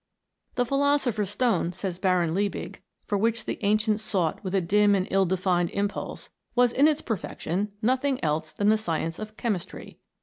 "The 0.55 0.65
philosopher's 0.65 1.29
stone," 1.29 1.73
says 1.73 1.99
Baron 1.99 2.33
Liebig," 2.33 2.81
for 3.05 3.19
which 3.19 3.45
the 3.45 3.63
ancients 3.63 4.01
sought 4.01 4.43
with 4.43 4.55
a 4.55 4.59
dim 4.59 4.95
and 4.95 5.07
ill 5.11 5.27
defined 5.27 5.69
impulse, 5.69 6.31
was 6.55 6.73
in 6.73 6.87
its 6.87 7.01
perfection 7.01 7.71
nothing 7.83 8.19
else 8.23 8.51
than 8.51 8.69
the 8.69 8.79
science 8.79 9.19
of 9.19 9.37
chemistry. 9.37 9.99